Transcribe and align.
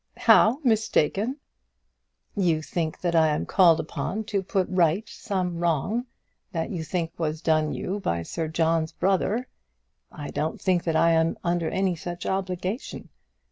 "How 0.17 0.59
mistaken?" 0.63 1.37
"You 2.35 2.63
think 2.63 3.01
that 3.01 3.13
I 3.13 3.27
am 3.27 3.45
called 3.45 3.79
upon 3.79 4.23
to 4.33 4.41
put 4.41 4.67
right 4.67 5.07
some 5.07 5.59
wrong 5.59 6.07
that 6.51 6.71
you 6.71 6.83
think 6.83 7.11
was 7.19 7.39
done 7.39 7.71
you 7.75 7.99
by 7.99 8.23
Sir 8.23 8.47
John's 8.47 8.93
brother. 8.93 9.47
I 10.11 10.31
don't 10.31 10.59
think 10.59 10.85
that 10.85 10.95
I 10.95 11.11
am 11.11 11.37
under 11.43 11.69
any 11.69 11.95
such 11.95 12.25
obligation. 12.25 13.09